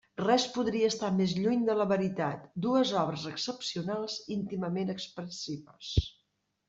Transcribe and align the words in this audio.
Res 0.19 0.43
podria 0.53 0.87
estar 0.91 1.09
més 1.17 1.33
lluny 1.41 1.59
de 1.67 1.75
la 1.81 1.85
veritat; 1.91 2.47
dues 2.67 2.95
obres 3.03 3.27
excepcionals 3.33 4.17
íntimament 4.37 4.93
expressives. 4.95 5.93